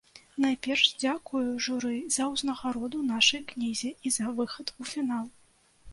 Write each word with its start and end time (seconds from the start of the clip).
Найперш 0.43 0.83
дзякую 1.03 1.41
журы 1.65 1.93
за 2.17 2.25
ўзнагароду 2.31 3.05
нашай 3.13 3.45
кнізе 3.53 3.93
і 4.09 4.17
за 4.19 4.35
выхад 4.41 4.67
у 4.83 4.91
фінал. 4.95 5.25